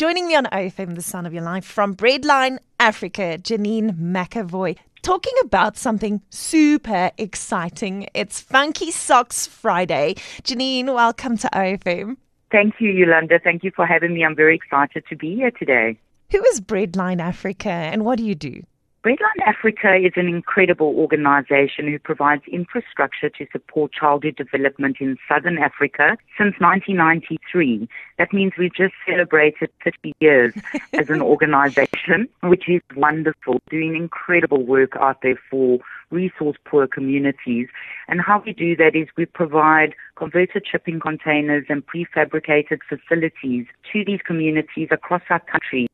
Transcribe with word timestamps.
Joining 0.00 0.28
me 0.28 0.34
on 0.34 0.46
OFM, 0.46 0.94
the 0.94 1.02
sound 1.02 1.26
of 1.26 1.34
your 1.34 1.42
life, 1.42 1.62
from 1.62 1.94
Breadline 1.94 2.56
Africa, 2.78 3.36
Janine 3.38 3.90
McAvoy, 4.00 4.78
talking 5.02 5.34
about 5.42 5.76
something 5.76 6.22
super 6.30 7.10
exciting. 7.18 8.08
It's 8.14 8.40
Funky 8.40 8.92
Socks 8.92 9.46
Friday. 9.46 10.14
Janine, 10.42 10.86
welcome 10.86 11.36
to 11.36 11.50
OFM. 11.52 12.16
Thank 12.50 12.76
you, 12.78 12.90
Yolanda. 12.90 13.40
Thank 13.44 13.62
you 13.62 13.72
for 13.76 13.84
having 13.84 14.14
me. 14.14 14.24
I'm 14.24 14.34
very 14.34 14.56
excited 14.56 15.04
to 15.10 15.16
be 15.16 15.34
here 15.34 15.50
today. 15.50 15.98
Who 16.30 16.42
is 16.46 16.62
Breadline 16.62 17.20
Africa 17.20 17.68
and 17.68 18.02
what 18.06 18.16
do 18.16 18.24
you 18.24 18.34
do? 18.34 18.62
Breadline 19.02 19.40
Africa 19.46 19.94
is 19.94 20.12
an 20.16 20.28
incredible 20.28 20.88
organization 20.88 21.88
who 21.88 21.98
provides 21.98 22.42
infrastructure 22.46 23.30
to 23.30 23.46
support 23.50 23.92
childhood 23.94 24.36
development 24.36 24.98
in 25.00 25.16
southern 25.26 25.56
Africa 25.56 26.18
since 26.36 26.54
1993. 26.60 27.88
That 28.18 28.34
means 28.34 28.52
we've 28.58 28.74
just 28.74 28.92
celebrated 29.08 29.70
50 29.82 30.12
years 30.20 30.52
as 30.92 31.08
an 31.08 31.22
organization, 31.22 32.28
which 32.42 32.68
is 32.68 32.82
wonderful, 32.94 33.62
doing 33.70 33.96
incredible 33.96 34.66
work 34.66 34.94
out 34.96 35.22
there 35.22 35.40
for 35.50 35.78
resource 36.10 36.58
poor 36.66 36.86
communities. 36.86 37.68
And 38.06 38.20
how 38.20 38.42
we 38.44 38.52
do 38.52 38.76
that 38.76 38.94
is 38.94 39.08
we 39.16 39.24
provide 39.24 39.94
converted 40.16 40.64
shipping 40.70 41.00
containers 41.00 41.64
and 41.70 41.82
prefabricated 41.86 42.80
facilities 42.86 43.64
to 43.92 44.04
these 44.04 44.20
communities 44.26 44.88
across 44.90 45.22
our 45.30 45.40
country 45.40 45.88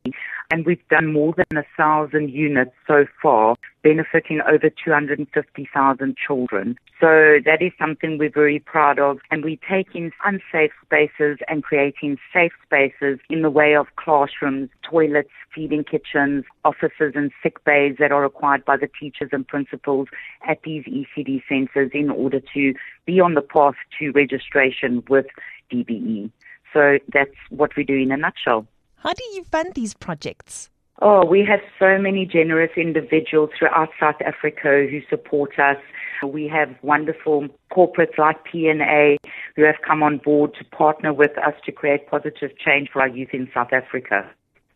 and 0.49 0.65
we've 0.65 0.87
done 0.89 1.11
more 1.11 1.33
than 1.33 1.57
a 1.57 1.65
thousand 1.75 2.29
units 2.29 2.71
so 2.85 3.05
far, 3.21 3.55
benefiting 3.83 4.41
over 4.41 4.69
250,000 4.69 6.17
children. 6.17 6.77
So 6.99 7.37
that 7.45 7.61
is 7.61 7.71
something 7.79 8.17
we're 8.17 8.29
very 8.29 8.59
proud 8.59 8.97
of, 8.97 9.19
and 9.29 9.43
we're 9.43 9.57
taking 9.69 10.11
unsafe 10.25 10.71
spaces 10.83 11.37
and 11.47 11.63
creating 11.63 12.17
safe 12.33 12.53
spaces 12.65 13.19
in 13.29 13.41
the 13.41 13.51
way 13.51 13.75
of 13.75 13.87
classrooms, 13.97 14.69
toilets, 14.89 15.29
feeding 15.53 15.83
kitchens, 15.83 16.45
offices, 16.65 17.13
and 17.13 17.31
sick 17.43 17.63
bays 17.65 17.97
that 17.99 18.11
are 18.11 18.21
required 18.21 18.65
by 18.65 18.77
the 18.77 18.89
teachers 18.99 19.29
and 19.31 19.47
principals 19.47 20.07
at 20.47 20.61
these 20.63 20.85
ECD 20.85 21.43
centres 21.47 21.91
in 21.93 22.09
order 22.09 22.41
to 22.53 22.73
be 23.05 23.19
on 23.19 23.35
the 23.35 23.41
path 23.41 23.75
to 23.99 24.11
registration 24.11 25.03
with 25.07 25.27
DBE. 25.71 26.31
So 26.73 26.99
that's 27.13 27.35
what 27.49 27.75
we 27.75 27.83
do 27.83 27.95
in 27.95 28.11
a 28.11 28.17
nutshell. 28.17 28.67
How 28.97 29.13
do 29.13 29.23
you 29.33 29.43
fund 29.43 29.73
these 29.73 29.93
projects? 29.93 30.69
Oh, 31.01 31.23
we 31.23 31.45
have 31.47 31.59
so 31.77 32.01
many 32.01 32.25
generous 32.25 32.71
individuals 32.75 33.51
throughout 33.57 33.89
South 33.99 34.19
Africa 34.25 34.87
who 34.89 34.99
support 35.09 35.59
us. 35.59 35.77
We 36.25 36.47
have 36.47 36.75
wonderful 36.81 37.47
corporates 37.71 38.17
like 38.17 38.37
PNA 38.51 39.17
who 39.55 39.63
have 39.63 39.75
come 39.87 40.01
on 40.01 40.17
board 40.17 40.55
to 40.55 40.65
partner 40.65 41.13
with 41.13 41.37
us 41.37 41.53
to 41.65 41.71
create 41.71 42.07
positive 42.09 42.57
change 42.57 42.89
for 42.91 43.03
our 43.03 43.07
youth 43.07 43.29
in 43.33 43.47
South 43.53 43.71
Africa. 43.71 44.27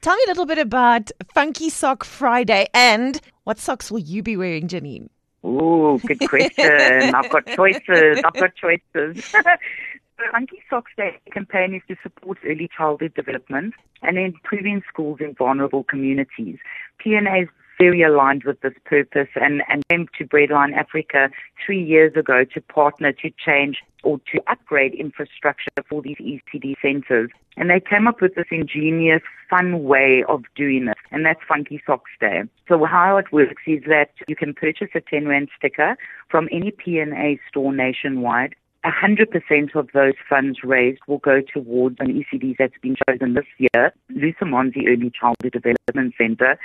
Tell 0.02 0.16
me 0.16 0.22
a 0.26 0.30
little 0.30 0.46
bit 0.46 0.60
about 0.60 1.10
Funky 1.34 1.70
Sock 1.70 2.04
Friday 2.04 2.68
and 2.74 3.20
what 3.44 3.58
socks 3.58 3.90
will 3.90 4.00
you 4.00 4.22
be 4.22 4.38
wearing, 4.38 4.68
Janine? 4.68 5.10
Oh, 5.44 5.98
good 5.98 6.20
question. 6.30 7.16
I've 7.16 7.32
got 7.32 7.48
choices. 7.56 8.22
I've 8.24 8.34
got 8.34 8.52
choices. 8.56 9.34
The 10.22 10.32
Funky 10.32 10.62
Socks 10.70 10.92
Day 10.96 11.20
campaign 11.34 11.74
is 11.74 11.82
to 11.88 11.96
support 12.04 12.38
early 12.46 12.70
childhood 12.78 13.16
development 13.16 13.74
and 14.04 14.20
improving 14.20 14.84
schools 14.88 15.18
in 15.20 15.34
vulnerable 15.34 15.84
communities. 15.84 16.60
PNA 17.04 17.44
is 17.44 17.50
very 17.80 18.04
aligned 18.04 18.44
with 18.44 18.62
this 18.62 18.76
purpose 18.86 19.30
and, 19.36 19.64
and 19.68 19.84
came 19.90 20.08
to 20.20 20.26
Breadline 20.26 20.76
Africa 20.76 21.32
three 21.66 21.84
years 21.84 22.16
ago 22.16 22.44
to 22.54 22.62
partner 22.62 23.12
to 23.14 23.32
change 23.44 23.78
or 24.04 24.20
to 24.32 24.40
upgrade 24.46 24.94
infrastructure 24.94 25.72
for 25.90 26.04
these 26.04 26.18
ECD 26.18 26.76
centers. 26.84 27.32
And 27.58 27.72
they 27.72 27.80
came 27.80 28.08
up 28.08 28.22
with 28.22 28.36
this 28.36 28.46
ingenious, 28.52 29.24
fun 29.50 29.84
way 29.84 30.24
of 30.30 30.44
doing 30.56 30.88
it, 30.88 30.98
and 31.10 31.26
that's 31.26 31.42
Funky 31.48 31.82
Socks 31.84 32.12
Day. 32.20 32.44
So 32.68 32.86
how 32.86 33.18
it 33.18 33.32
works 33.32 33.64
is 33.66 33.84
that 33.88 34.12
you 34.28 34.36
can 34.36 34.54
purchase 34.54 34.90
a 34.94 35.02
10 35.02 35.28
Rand 35.28 35.50
sticker 35.58 35.98
from 36.30 36.48
any 36.52 36.72
PNA 36.72 37.40
store 37.50 37.74
nationwide 37.74 38.54
100% 38.86 39.76
of 39.76 39.90
those 39.94 40.14
funds 40.28 40.64
raised 40.64 41.02
will 41.08 41.20
go 41.20 41.42
towards 41.42 41.98
an 42.00 42.24
ECD 42.24 42.56
that's 42.58 42.78
been 42.82 42.96
chosen 43.08 43.36
this 43.36 43.46
year, 43.58 43.94
Lusamanzi 44.12 44.88
Early 44.88 45.12
Childhood 45.12 45.54
Development 45.54 46.14
Center. 46.18 46.58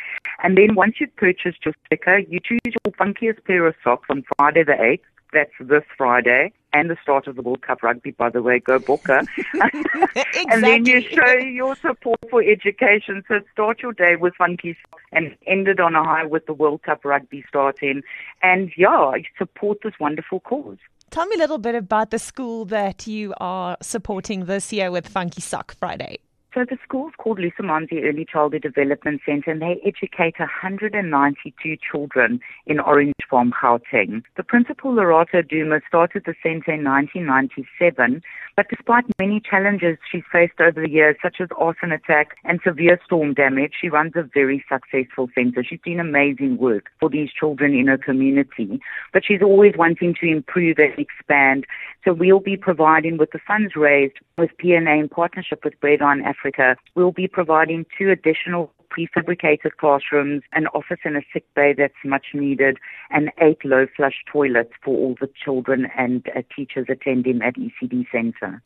And 0.42 0.56
then 0.56 0.74
once 0.74 0.94
you've 0.98 1.14
purchased 1.16 1.64
your 1.64 1.74
sticker, 1.86 2.18
you 2.18 2.40
choose 2.42 2.60
your 2.64 2.92
funkiest 2.94 3.44
pair 3.44 3.66
of 3.66 3.74
socks 3.84 4.06
on 4.08 4.24
Friday 4.36 4.64
the 4.64 4.72
8th. 4.72 5.00
That's 5.32 5.50
this 5.60 5.82
Friday 5.98 6.52
and 6.76 6.90
the 6.90 6.96
start 7.02 7.26
of 7.26 7.36
the 7.36 7.42
World 7.42 7.62
Cup 7.62 7.82
Rugby, 7.82 8.10
by 8.10 8.28
the 8.28 8.42
way, 8.42 8.60
go 8.60 8.78
Bokke. 8.78 9.26
exactly. 9.54 10.44
and 10.50 10.62
then 10.62 10.84
you 10.84 11.00
show 11.00 11.32
your 11.38 11.74
support 11.76 12.18
for 12.30 12.42
education. 12.42 13.24
So 13.28 13.40
start 13.50 13.80
your 13.80 13.94
day 13.94 14.16
with 14.16 14.34
funky 14.34 14.76
socks 14.82 15.02
and 15.10 15.34
end 15.46 15.68
it 15.68 15.80
on 15.80 15.94
a 15.94 16.04
high 16.04 16.26
with 16.26 16.44
the 16.44 16.52
World 16.52 16.82
Cup 16.82 17.02
Rugby 17.04 17.42
starting. 17.48 18.02
And 18.42 18.70
yeah, 18.76 19.12
support 19.38 19.78
this 19.82 19.94
wonderful 19.98 20.40
cause. 20.40 20.76
Tell 21.10 21.24
me 21.24 21.36
a 21.36 21.38
little 21.38 21.58
bit 21.58 21.74
about 21.74 22.10
the 22.10 22.18
school 22.18 22.66
that 22.66 23.06
you 23.06 23.32
are 23.38 23.78
supporting 23.80 24.44
this 24.44 24.70
year 24.70 24.90
with 24.90 25.08
Funky 25.08 25.40
Sock 25.40 25.74
Friday. 25.76 26.18
So 26.56 26.64
the 26.64 26.78
school's 26.82 27.12
called 27.18 27.38
Lusamanzi 27.38 28.02
Early 28.02 28.24
Childhood 28.24 28.62
Development 28.62 29.20
Centre 29.26 29.50
and 29.50 29.60
they 29.60 29.78
educate 29.84 30.38
192 30.38 31.76
children 31.76 32.40
in 32.64 32.80
Orange 32.80 33.12
Farm, 33.28 33.52
Gauteng. 33.52 34.22
The 34.38 34.42
principal, 34.42 34.92
Lerato 34.92 35.46
Duma, 35.46 35.80
started 35.86 36.22
the 36.24 36.32
centre 36.42 36.72
in 36.72 36.82
1997, 36.82 38.22
but 38.56 38.70
despite 38.70 39.04
many 39.18 39.38
challenges 39.38 39.98
she's 40.10 40.22
faced 40.32 40.58
over 40.58 40.80
the 40.80 40.88
years, 40.88 41.16
such 41.22 41.42
as 41.42 41.48
arson 41.58 41.92
attack 41.92 42.38
and 42.44 42.58
severe 42.64 42.98
storm 43.04 43.34
damage, 43.34 43.74
she 43.78 43.90
runs 43.90 44.12
a 44.16 44.22
very 44.22 44.64
successful 44.66 45.28
centre. 45.34 45.62
She's 45.62 45.80
doing 45.84 46.00
amazing 46.00 46.56
work 46.56 46.86
for 46.98 47.10
these 47.10 47.28
children 47.38 47.74
in 47.74 47.88
her 47.88 47.98
community, 47.98 48.80
but 49.12 49.24
she's 49.26 49.42
always 49.42 49.74
wanting 49.76 50.14
to 50.22 50.26
improve 50.26 50.78
and 50.78 50.98
expand. 50.98 51.66
So 52.02 52.14
we'll 52.14 52.40
be 52.40 52.56
providing 52.56 53.18
with 53.18 53.32
the 53.32 53.40
funds 53.46 53.76
raised 53.76 54.14
with 54.38 54.50
PNA 54.62 55.00
in 55.00 55.08
partnership 55.10 55.62
with 55.62 55.78
Breadline 55.80 56.24
Africa 56.24 56.45
Africa, 56.46 56.76
we'll 56.94 57.12
be 57.12 57.26
providing 57.26 57.84
two 57.98 58.10
additional 58.10 58.72
prefabricated 58.96 59.72
classrooms, 59.78 60.42
an 60.52 60.68
office 60.68 61.00
and 61.04 61.16
a 61.16 61.22
sick 61.32 61.44
bay 61.56 61.74
that's 61.76 61.94
much 62.04 62.26
needed, 62.34 62.78
and 63.10 63.32
eight 63.40 63.64
low 63.64 63.86
flush 63.96 64.22
toilets 64.30 64.70
for 64.84 64.96
all 64.96 65.16
the 65.20 65.28
children 65.44 65.88
and 65.98 66.28
uh, 66.36 66.42
teachers 66.54 66.86
attending 66.88 67.42
at 67.42 67.54
ECD 67.56 68.06
Centre. 68.12 68.62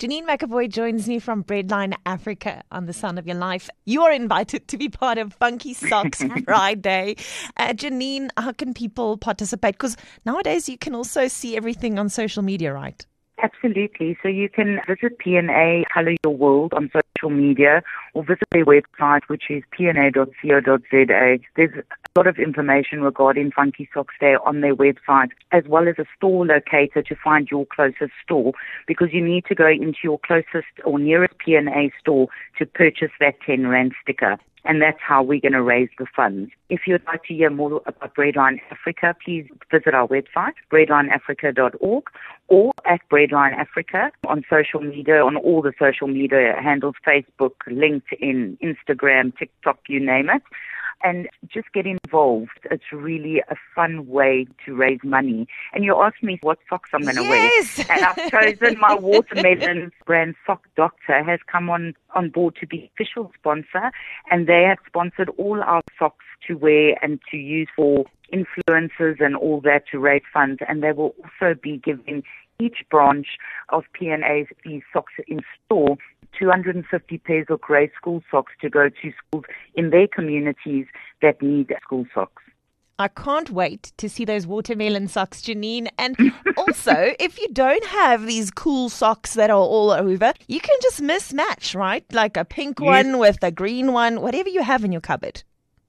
Janine 0.00 0.26
McAvoy 0.26 0.68
joins 0.68 1.06
me 1.06 1.20
from 1.20 1.44
Breadline 1.44 1.94
Africa 2.04 2.64
on 2.72 2.86
the 2.86 2.92
Sound 2.92 3.16
of 3.16 3.28
Your 3.28 3.36
Life. 3.36 3.70
You 3.84 4.02
are 4.02 4.10
invited 4.10 4.66
to 4.66 4.76
be 4.76 4.88
part 4.88 5.18
of 5.18 5.32
Funky 5.34 5.72
Socks 5.72 6.20
Friday. 6.44 7.14
Uh, 7.56 7.68
Janine, 7.68 8.28
how 8.36 8.50
can 8.50 8.74
people 8.74 9.16
participate? 9.16 9.76
Because 9.76 9.96
nowadays 10.26 10.68
you 10.68 10.76
can 10.76 10.96
also 10.96 11.28
see 11.28 11.56
everything 11.56 11.96
on 11.96 12.08
social 12.08 12.42
media, 12.42 12.74
right? 12.74 13.06
Absolutely. 13.40 14.16
So 14.22 14.28
you 14.28 14.48
can 14.48 14.80
visit 14.86 15.18
PNA 15.18 15.84
Color 15.92 16.16
Your 16.24 16.34
World 16.34 16.72
on 16.74 16.88
social 16.92 17.03
media 17.30 17.82
or 18.14 18.24
visit 18.24 18.48
their 18.52 18.64
website, 18.64 19.22
which 19.26 19.44
is 19.50 19.62
pna.co.za. 19.78 21.38
There's 21.56 21.84
a 21.84 22.18
lot 22.18 22.26
of 22.26 22.38
information 22.38 23.02
regarding 23.02 23.50
Funky 23.50 23.88
Socks 23.92 24.14
Day 24.20 24.36
on 24.46 24.60
their 24.60 24.74
website, 24.74 25.30
as 25.52 25.64
well 25.66 25.88
as 25.88 25.96
a 25.98 26.06
store 26.16 26.46
locator 26.46 27.02
to 27.02 27.16
find 27.22 27.48
your 27.50 27.66
closest 27.66 28.12
store, 28.24 28.52
because 28.86 29.08
you 29.12 29.24
need 29.24 29.44
to 29.46 29.54
go 29.54 29.68
into 29.68 29.98
your 30.04 30.18
closest 30.20 30.68
or 30.84 30.98
nearest 30.98 31.34
PNA 31.46 31.90
store 32.00 32.28
to 32.58 32.66
purchase 32.66 33.10
that 33.20 33.34
10 33.46 33.66
Rand 33.66 33.92
sticker 34.02 34.38
and 34.64 34.80
that's 34.80 34.98
how 35.00 35.22
we're 35.22 35.40
going 35.40 35.52
to 35.52 35.62
raise 35.62 35.90
the 35.98 36.06
funds. 36.16 36.50
If 36.70 36.82
you'd 36.86 37.04
like 37.06 37.24
to 37.24 37.34
hear 37.34 37.50
more 37.50 37.82
about 37.86 38.14
Breadline 38.14 38.60
Africa, 38.70 39.14
please 39.24 39.46
visit 39.70 39.94
our 39.94 40.08
website, 40.08 40.54
breadlineafrica.org, 40.72 42.04
or 42.48 42.72
at 42.86 43.00
Breadline 43.10 43.52
Africa 43.52 44.10
on 44.26 44.44
social 44.48 44.80
media, 44.80 45.22
on 45.22 45.36
all 45.36 45.60
the 45.62 45.72
social 45.78 46.08
media 46.08 46.54
handles, 46.62 46.94
Facebook, 47.06 47.52
LinkedIn, 47.68 48.02
Instagram, 48.12 49.36
TikTok, 49.36 49.80
you 49.88 50.00
name 50.00 50.30
it 50.30 50.42
and 51.04 51.28
just 51.46 51.70
get 51.72 51.86
involved. 51.86 52.50
It's 52.70 52.92
really 52.92 53.40
a 53.50 53.56
fun 53.74 54.08
way 54.08 54.46
to 54.64 54.74
raise 54.74 55.00
money. 55.04 55.46
And 55.72 55.84
you 55.84 56.00
asked 56.00 56.22
me 56.22 56.38
what 56.40 56.58
socks 56.68 56.90
I'm 56.92 57.02
going 57.02 57.16
to 57.16 57.22
yes. 57.22 57.78
wear. 57.78 57.86
And 57.90 58.04
I've 58.04 58.30
chosen 58.30 58.80
my 58.80 58.94
watermelon 58.94 59.92
brand 60.06 60.34
Sock 60.46 60.66
Doctor 60.76 61.22
has 61.22 61.40
come 61.46 61.68
on, 61.68 61.94
on 62.14 62.30
board 62.30 62.56
to 62.60 62.66
be 62.66 62.90
official 62.94 63.30
sponsor 63.38 63.92
and 64.30 64.46
they 64.46 64.62
have 64.62 64.78
sponsored 64.86 65.28
all 65.36 65.62
our 65.62 65.82
socks 65.98 66.24
to 66.46 66.54
wear 66.54 66.96
and 67.02 67.20
to 67.30 67.36
use 67.36 67.68
for 67.76 68.06
influencers 68.32 69.20
and 69.20 69.36
all 69.36 69.60
that 69.60 69.84
to 69.92 69.98
raise 69.98 70.22
funds. 70.32 70.60
And 70.66 70.82
they 70.82 70.92
will 70.92 71.14
also 71.22 71.54
be 71.60 71.76
giving 71.76 72.22
each 72.60 72.84
branch 72.90 73.26
of 73.70 73.84
PNA's 74.00 74.48
these 74.64 74.82
socks 74.92 75.12
in 75.26 75.40
250 76.44 77.18
pairs 77.18 77.46
of 77.48 77.60
grey 77.60 77.90
school 77.96 78.22
socks 78.30 78.52
to 78.60 78.68
go 78.68 78.88
to 78.88 79.12
schools 79.26 79.44
in 79.74 79.90
their 79.90 80.06
communities 80.06 80.86
that 81.22 81.40
need 81.40 81.72
school 81.82 82.04
socks. 82.14 82.42
I 82.98 83.08
can't 83.08 83.50
wait 83.50 83.92
to 83.96 84.08
see 84.08 84.24
those 84.24 84.46
watermelon 84.46 85.08
socks, 85.08 85.40
Janine. 85.40 85.88
And 85.98 86.16
also, 86.56 87.14
if 87.18 87.40
you 87.40 87.48
don't 87.48 87.84
have 87.86 88.26
these 88.26 88.50
cool 88.50 88.88
socks 88.88 89.34
that 89.34 89.50
are 89.50 89.58
all 89.58 89.90
over, 89.90 90.32
you 90.46 90.60
can 90.60 90.76
just 90.82 91.00
mismatch, 91.00 91.74
right? 91.74 92.04
Like 92.12 92.36
a 92.36 92.44
pink 92.44 92.78
yes. 92.78 92.86
one 92.86 93.18
with 93.18 93.42
a 93.42 93.50
green 93.50 93.92
one, 93.92 94.20
whatever 94.20 94.48
you 94.48 94.62
have 94.62 94.84
in 94.84 94.92
your 94.92 95.00
cupboard. 95.00 95.42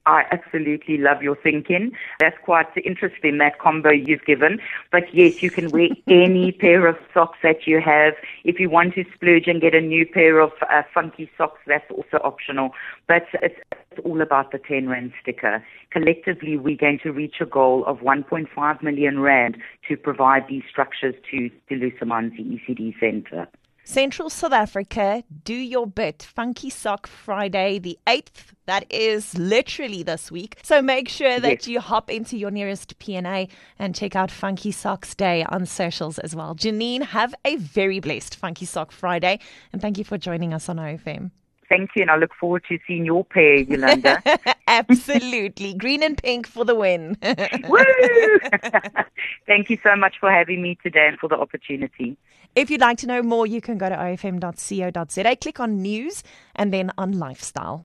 I 0.05 0.25
absolutely 0.31 0.97
love 0.97 1.23
your 1.23 1.35
thinking. 1.35 1.91
That's 2.19 2.37
quite 2.43 2.67
interesting, 2.83 3.39
that 3.39 3.59
combo 3.59 3.91
you've 3.91 4.25
given. 4.25 4.59
But 4.91 5.13
yes, 5.13 5.41
you 5.41 5.49
can 5.49 5.69
wear 5.71 5.89
any 6.07 6.51
pair 6.51 6.85
of 6.85 6.97
socks 7.13 7.39
that 7.41 7.65
you 7.65 7.81
have. 7.81 8.13
If 8.43 8.59
you 8.59 8.69
want 8.69 8.93
to 8.95 9.05
splurge 9.15 9.47
and 9.47 9.59
get 9.59 9.73
a 9.73 9.81
new 9.81 10.05
pair 10.05 10.39
of 10.39 10.51
uh, 10.69 10.83
funky 10.93 11.29
socks, 11.37 11.59
that's 11.65 11.89
also 11.89 12.17
optional. 12.23 12.71
But 13.07 13.25
it's, 13.41 13.55
it's 13.71 14.05
all 14.05 14.21
about 14.21 14.51
the 14.51 14.59
10 14.59 14.89
Rand 14.89 15.13
sticker. 15.21 15.63
Collectively, 15.89 16.57
we're 16.57 16.77
going 16.77 16.99
to 16.99 17.11
reach 17.11 17.35
a 17.41 17.45
goal 17.45 17.83
of 17.85 17.99
1.5 17.99 18.83
million 18.83 19.19
Rand 19.19 19.57
to 19.87 19.97
provide 19.97 20.47
these 20.47 20.63
structures 20.69 21.15
to 21.31 21.49
the 21.69 21.75
Lusamanzi 21.75 22.59
ECD 22.59 22.99
Centre. 22.99 23.47
Central 23.85 24.31
South 24.31 24.51
Africa, 24.51 25.23
do 25.43 25.53
your 25.53 25.85
bit. 25.85 26.23
Funky 26.23 26.71
Sock 26.71 27.05
Friday, 27.05 27.77
the 27.77 27.97
8th. 28.07 28.53
That 28.65 28.91
is 28.91 29.37
literally 29.37 30.01
this 30.01 30.31
week. 30.31 30.57
So 30.63 30.81
make 30.81 31.07
sure 31.07 31.39
that 31.39 31.51
yes. 31.51 31.67
you 31.67 31.79
hop 31.79 32.09
into 32.09 32.35
your 32.35 32.49
nearest 32.49 32.97
PNA 32.97 33.47
and 33.77 33.93
check 33.93 34.15
out 34.15 34.31
Funky 34.31 34.71
Socks 34.71 35.13
Day 35.13 35.45
on 35.49 35.67
socials 35.67 36.17
as 36.17 36.35
well. 36.35 36.55
Janine, 36.55 37.03
have 37.03 37.35
a 37.45 37.57
very 37.57 37.99
blessed 37.99 38.35
Funky 38.35 38.65
Sock 38.65 38.91
Friday. 38.91 39.39
And 39.71 39.83
thank 39.83 39.99
you 39.99 40.03
for 40.03 40.17
joining 40.17 40.51
us 40.51 40.67
on 40.67 40.77
OFM. 40.77 41.29
Thank 41.67 41.91
you, 41.95 42.03
and 42.03 42.11
I 42.11 42.17
look 42.17 42.31
forward 42.39 42.63
to 42.69 42.77
seeing 42.85 43.05
your 43.05 43.25
pair, 43.25 43.55
Yolanda. 43.55 44.21
Absolutely. 44.67 45.73
Green 45.73 46.03
and 46.03 46.21
pink 46.21 46.47
for 46.47 46.63
the 46.63 46.75
win. 46.75 47.17
Woo! 47.67 48.39
Thank 49.47 49.69
you 49.69 49.77
so 49.83 49.95
much 49.95 50.15
for 50.19 50.31
having 50.31 50.61
me 50.61 50.77
today 50.83 51.07
and 51.07 51.17
for 51.17 51.27
the 51.27 51.37
opportunity. 51.37 52.17
If 52.55 52.69
you'd 52.69 52.81
like 52.81 52.97
to 52.99 53.07
know 53.07 53.21
more, 53.21 53.45
you 53.45 53.59
can 53.59 53.77
go 53.77 53.89
to 53.89 53.95
ofm.co.za, 53.95 55.35
click 55.37 55.59
on 55.59 55.81
news, 55.81 56.23
and 56.55 56.71
then 56.71 56.91
on 56.97 57.11
lifestyle. 57.19 57.73